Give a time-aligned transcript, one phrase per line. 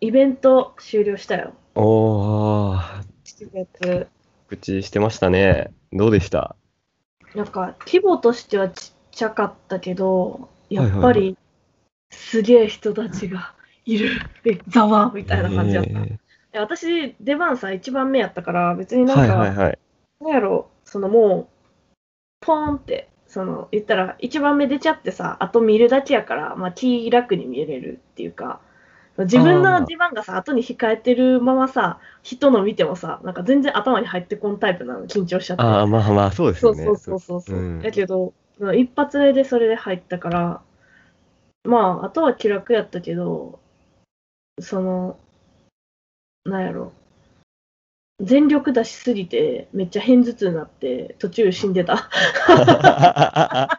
[0.00, 1.54] イベント終了したよ。
[1.74, 2.78] おー、
[3.24, 4.08] 7月。
[4.48, 5.72] 告知してましたね。
[5.92, 6.56] どうでした？
[7.34, 11.38] なんか、規模としてはちっちゃかったけど、やっぱはいはいり、
[12.10, 13.54] すげえ人たちが
[13.84, 14.10] いる。
[14.44, 15.90] え、ざわみたいな感じだった。
[15.90, 16.18] え
[16.52, 19.78] え私、出番さ、一番目やったから、別にーなんか、はいはいはい。
[20.20, 21.48] なんやろ、そのも
[21.92, 21.96] う、
[22.40, 28.60] ポーンって、その、言ったら、一番目出ちゃってさ、あと見るだけやから、まあ、気楽に見れるっていうか、
[29.16, 35.62] 自分の出番がさ、後に控えてるままさ、人の見てもさ、なんか全然頭に入ってこんタイプなの、緊張しちゃって。
[35.62, 36.84] ああ、まあまあ、そうですよね。
[36.84, 37.58] そうそうそうそうそう。
[37.58, 38.32] うんだけど、
[38.74, 40.62] 一発目でそれで入ったから、
[41.64, 43.60] まあ、あとは気楽やったけど、
[44.60, 45.16] その、
[46.44, 46.92] なんやろ。
[48.20, 52.10] 全力出しすぎて、めっちゃ偏頭痛になって、途中死んでた。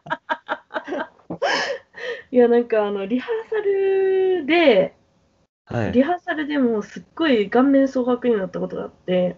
[2.31, 4.93] いや、なんかあの、リハーサルで、
[5.65, 5.91] はい。
[5.91, 9.35] リハーサルでもうすっごい顔面蒼白になったことがあって、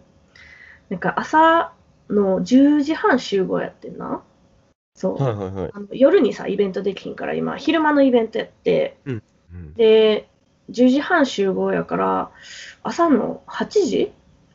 [0.90, 1.74] なんか朝
[2.10, 4.24] の10時半集合やってんな？
[4.96, 5.24] そう。
[5.24, 5.72] はいはいはい。
[5.74, 9.24] あの夜にさ、イベントできひんから、今、昼間のイベントやって、うん
[9.76, 10.28] で、
[10.72, 12.32] 10時半集合やから、
[12.84, 14.12] 朝の8時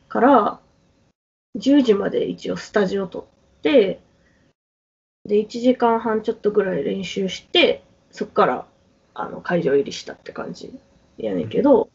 [0.09, 0.59] から
[1.57, 3.99] 10時まで一応スタジオ取って、
[5.25, 8.67] で、1時間半ちょっとぐらい練習して、そっから
[9.15, 10.77] あの会場入りしたって感じ
[11.17, 11.89] やねんけど、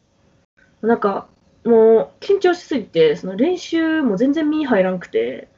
[0.81, 1.27] なんか、
[1.65, 5.49] もう緊張しすぎて、その練習も全然身に入らんくて、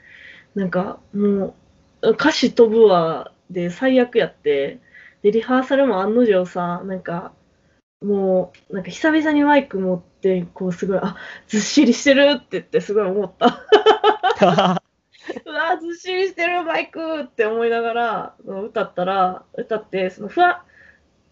[0.56, 1.56] なんかも
[2.02, 4.80] う歌詞飛ぶわで最悪やって、
[5.22, 7.34] で、リハーサルも案の定さ、なんか、
[8.02, 11.18] もう、なんか久々にマイク持って、こうすごい、あ、
[11.48, 14.82] ずっしりしてるって言ってすごい思った。
[15.46, 20.66] うわずっしりしてるマイクって思いながら歌ったら歌ってそのふわ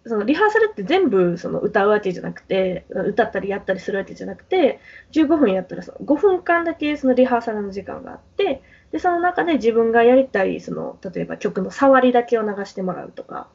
[0.09, 4.79] そのリハーサルって全部その歌うわけじゃなくて歌ったりやったりするわけじゃなくて
[5.13, 13.47] 15分やったらその5分間だけそのリハーサルの時間があってでその中で自分がやりたいその例えば曲の触りだけを流してもらうとか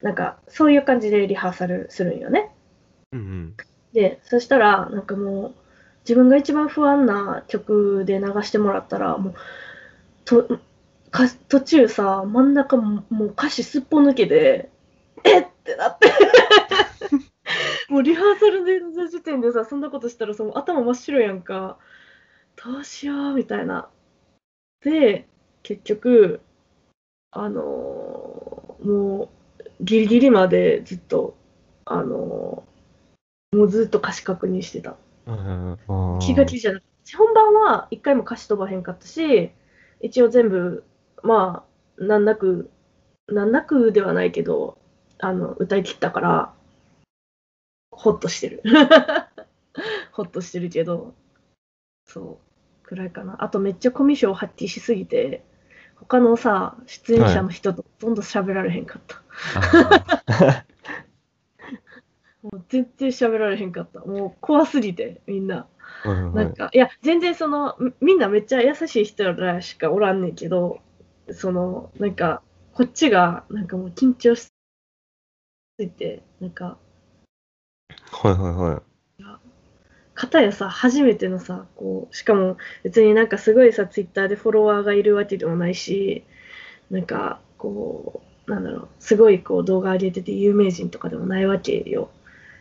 [0.00, 2.50] なんかそういう感じでリハーサルするんよね。
[3.12, 3.54] うんうん。
[3.94, 5.54] で、そしたら、なんかもう、
[6.00, 9.34] 自分が一番不安な曲で流してもらったら、もう、
[10.24, 10.60] と
[11.10, 14.68] か途中さ、真ん中ももう歌詞すっぽ抜けで、
[15.22, 16.12] えっってなって。
[17.88, 21.78] もうリハーサルでの時点でさ、そんなことしたらその頭真っ白やんか。
[22.62, 23.88] どうしようみたいな。
[24.82, 25.26] で、
[25.62, 26.40] 結局、
[27.30, 31.36] あのーもう、ギリギリまでずっと、
[31.86, 34.96] あのーもうずっと歌詞確認してた。
[35.26, 35.78] うん
[36.20, 39.52] 気が気じゃなくて、本番は一回も歌詞飛ばへんかったし、
[40.00, 40.84] 一応全部、
[41.22, 41.64] ま
[41.98, 42.70] あ、難なく、
[43.28, 44.76] 難なくではないけど、
[45.24, 46.52] あの、歌い切ったから、
[47.90, 48.62] ほっとしてる。
[50.12, 51.14] ほっとしてるけど、
[52.06, 52.38] そ
[52.82, 53.42] う、くらいかな。
[53.42, 55.42] あとめっちゃコミュ障発揮しすぎて、
[55.96, 59.22] 他のさ、出演者の人とほとんど喋られへんかった。
[59.56, 60.64] あ
[62.42, 64.00] もう全然喋られへんかった。
[64.00, 65.66] もう怖すぎて、みんな。
[66.04, 70.80] ーはいはいなんか、いや、全然その、みみんなめっちゃ優しい人らしかおらんねんけど、
[71.30, 72.42] その、なんか、
[72.74, 74.52] こっちが、なんかもう緊張し
[75.78, 76.76] すぎて、なんか、
[78.12, 78.94] はいはいはい。
[80.14, 86.24] 片やさ、初めてのさ、こう、しかも別になんかすごいさ、ツイッターでフォロワーがいるわけでもないし、
[86.90, 92.10] なんか、こう、なんだろう、すごいこう動画上げてて有名人とかでもないわけよ。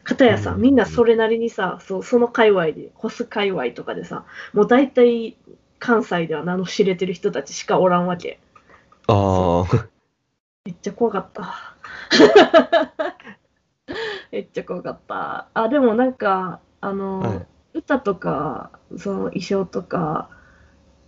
[0.03, 5.37] 片やさ、うんみんなそれなりにさ、そうその界隈で、ホス界隈とかでさ、もう大体
[5.77, 8.39] 関西では名の知れてる人たちしかおらんわけ。
[9.07, 9.87] ああ。
[10.65, 11.72] めっちゃ怖かった。
[14.31, 15.47] めっちゃ怖かった。
[15.53, 17.45] あ、でもなんか、あの、はい。
[17.75, 20.29] 歌とか、その衣装とか、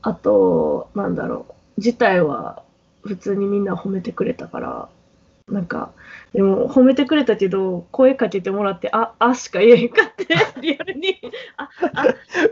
[0.02, 2.64] あと、なんだろう、自体は
[3.04, 4.90] 普通にみんな褒めてくれたから、
[5.48, 5.92] なんか、
[6.34, 10.28] でも褒めてくれたけど、声かけてもらって、あ、あしか言えへんかって、
[10.60, 11.22] リアルに、
[11.58, 12.06] あ、あ、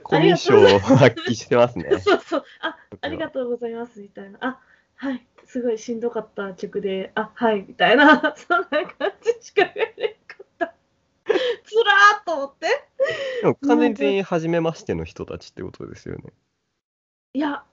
[0.04, 1.98] コミュ障を発揮してますね。
[2.00, 4.38] そうそう、あ、ありがとうございます、みたいな。
[4.42, 4.60] あ、
[4.96, 10.76] はい、すごいしんどかった曲で、あ、はい、みたいな、 そんな感じしか言えなかった。
[11.26, 12.68] つらーっと思って。
[13.42, 16.34] でも完全に初めましての人たちってことですよね。
[17.34, 17.64] いや、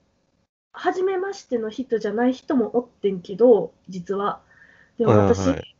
[0.73, 4.41] 初めましての人じゃない人もおってんけど、実は。
[4.97, 5.75] でも私、はいはい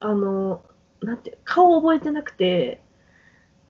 [0.00, 0.62] あの、
[1.00, 2.82] なんて、顔覚えてなくて、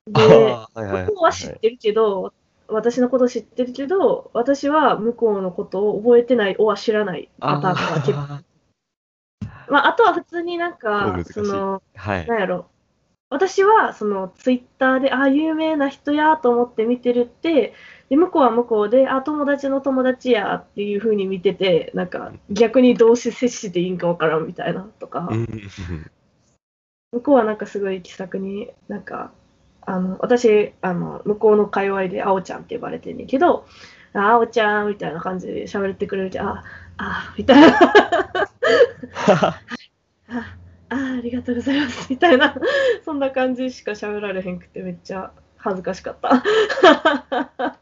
[0.07, 2.35] で、はいはいは知ってるけど、
[2.69, 8.19] 私のこと知ってるけど、私は向こうのことを覚えてない、おは知らないパターンが結構。
[8.21, 8.43] あ
[9.69, 12.27] まあ、あとは普通になんか、その、ーはい。
[12.27, 12.67] なんやろ、
[13.31, 17.75] 私はそのツイッターで、あ、有名な人やと思って見てるって、
[18.09, 25.49] で、向こうは向こうで、あ、友達の友達やっていう風に見てて、なんか逆にどうし接していいんかわからんみたいなとか、うん。
[27.13, 29.33] 向こうはなんかすごい気さくに、なんか、
[29.87, 33.67] あの、私、あの、向こうの界隈であおちゃんって呼ばれてんねんけど、
[34.15, 36.63] ああおちゃんみたいな感じで喋ってくれるて、あ、
[36.99, 37.79] あ、みたいな。
[39.37, 39.61] あ、
[40.89, 42.55] あ、ありがとうございます、みたいな、
[43.05, 46.43] そんな感じしか喋られへんくて、めっちゃ恥ずかしかった。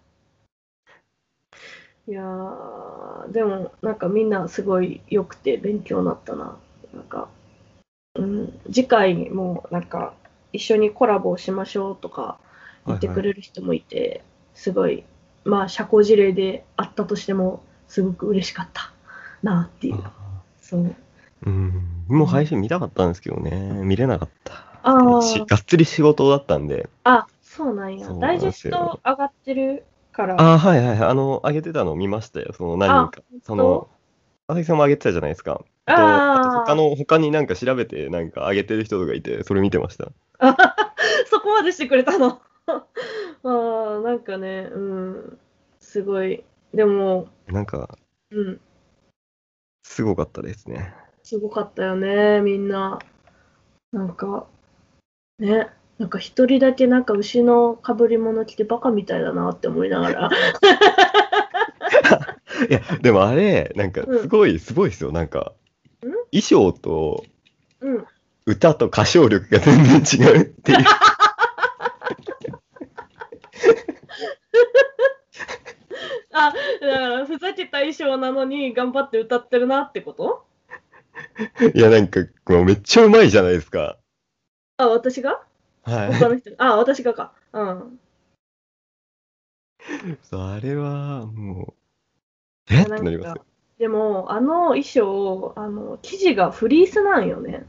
[2.08, 6.58] いやー、でも、なんかみんなすごい良くて勉強になったな。
[6.93, 7.28] なんか、
[8.16, 10.14] うん、次回もなんか
[10.52, 12.38] 一緒にコラボしましょうとか
[12.87, 14.22] 言ってくれる人もいて、
[14.54, 15.04] すごい、
[15.44, 18.93] まあ社交辞令であったとしても、すごく嬉しかった
[19.43, 20.02] なっていう。
[20.60, 20.94] そう。
[21.44, 22.04] うん。
[22.08, 23.50] もう配信見たかったんですけどね。
[23.82, 24.72] 見れなかった。
[24.84, 25.19] あが
[25.56, 26.88] っつり仕事だったんで。
[27.05, 28.08] あ、そうなんや。
[28.14, 30.34] ダイジェスト上がってるから。
[30.40, 31.08] ああ、はいはいはい。
[31.08, 32.52] あの、上げてたの見ましたよ。
[32.52, 33.22] その何人か。
[33.44, 33.88] その、
[34.48, 35.62] 朝日さんも上げてたじゃないですか。
[35.87, 40.08] ああと他の、他になんか調べて、なんか上げてる人とかいて、それ見てました。
[41.30, 42.40] そこまでしてくれたの。
[42.66, 42.84] あ
[43.44, 45.38] あ、なんかね、うん、
[45.78, 46.44] すごい。
[46.74, 47.96] でも、なんか、
[48.30, 48.60] うん、
[49.82, 50.94] すごかったですね。
[51.22, 52.98] すごかったよね、みんな。
[53.92, 54.46] なんか、
[55.38, 55.68] ね、
[55.98, 60.30] なんか一人だけなんか牛の被り物着てバカみたいだなって思いながら。
[62.68, 65.12] いや、でもあれ、なんか、すごい、すごいですよ。
[65.12, 65.52] なんか、
[66.30, 67.24] 衣装と
[67.80, 68.06] うん。
[68.46, 70.78] 歌と歌唱力が全然違うっていう。
[76.34, 80.46] あ、だからふざけた衣装なのに頑張って歌ってるなってこと？
[81.74, 83.98] いや、なんか、もうめっちゃうまいじゃないですか。
[84.78, 85.42] あ、私が？
[85.84, 86.14] はい。
[86.14, 86.50] 他の人。
[86.58, 87.32] あ、私がか。
[87.52, 88.00] うん。
[90.32, 91.74] あれは、も
[92.70, 92.82] う、え？
[92.82, 93.44] ってなりますよ。
[93.78, 97.66] でも、あの衣装、あの、生地がフリースなんよね。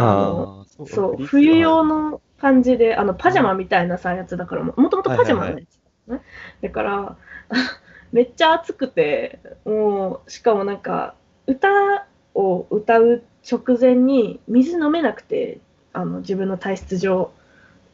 [0.00, 5.80] ああ、そそう、冬用の感じで、あの、パジャマみたいなさ、やつだから、もともとパジャマのやつ、
[6.10, 6.22] ね。
[6.62, 7.16] だから、
[8.12, 11.14] めっちゃ暑くて、もう、しかもなんか、
[11.46, 11.68] 歌
[12.34, 15.60] を歌う直前に水飲めなくて、
[15.92, 17.32] あの、自分の体質上。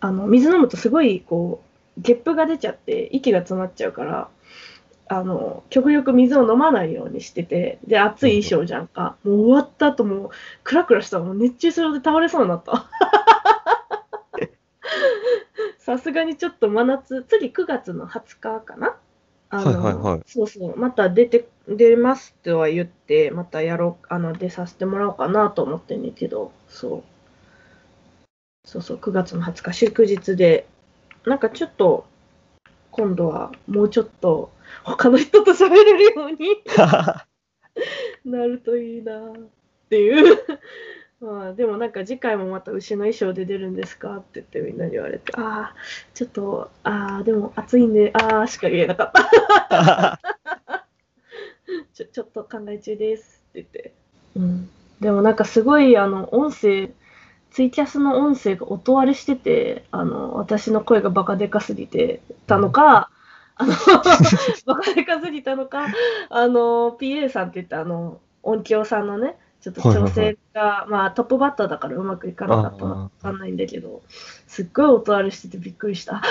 [0.00, 1.62] あの、水飲むとすごい、こ
[1.96, 4.28] う、ゲップが出ちゃって、息が詰まっちゃうから、
[5.08, 9.16] あの、極力水を飲まないようにしてて、で、暑い衣装じゃんか。
[9.24, 10.30] もう終わった後もう、
[10.64, 12.86] クラクラしたらもう熱中症で倒れそうになった。
[15.78, 18.96] さすがにちょっと真夏、次9月の20日かな？
[19.50, 27.02] あの、はいはいはいそうそう、また出て、出ますとは言って、またやろう、あの、出させてもらおうかなと思ってんねんけど、そう。
[28.64, 30.66] そうそう、9月の20日、祝日で、
[31.24, 32.06] なんかちょっと、
[32.96, 34.50] 今度はもうちょっと
[34.84, 36.38] 他の人と喋れるように
[38.24, 39.32] なるといいなっ
[39.90, 40.38] ていう。
[41.20, 45.76] まあ、でもなんか次回もまた牛の衣装で出るんですかって言ってみんなに言われて、ああ、
[46.12, 49.12] ちょっと、ああ、でも暑いんで、ああしか言えなかっ
[49.70, 50.20] た。
[51.94, 53.94] ちょちょっと考え中ですって言って。
[54.36, 54.68] うん。
[55.00, 56.90] でもなんかすごい、あの、音声、
[57.56, 63.08] ツイキャスの音声が音割れしてて、あの、私の声がバカでかすぎてたのか、
[63.54, 63.72] あの、
[64.66, 65.86] バカでかすぎたのか、
[66.28, 74.02] あの、PA さんって言ったあの、音響さんのね、ちょっと調整が、まあトップバッターだからうまくいかなかったのかわかんないんだけど、
[74.46, 76.20] すっごい音割れしててびっくりした。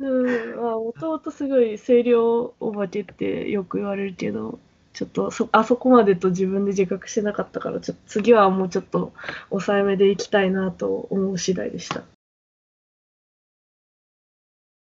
[0.00, 4.58] うん、まあ、もともとすごい声量お化けってよく言われるけど、
[4.92, 9.12] ちょっとそ、あそこまでと自分で自覚してなかったから、ちょっと次はもうちょっと
[9.50, 12.02] 抑えめでいきたいなと思う次第でした。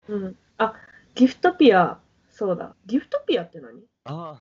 [0.08, 0.36] うん。
[0.56, 0.74] あ、
[1.14, 1.98] ギフトピア、
[2.30, 2.74] そうだ。
[2.86, 3.82] ギフトピアって何？
[4.04, 4.38] あ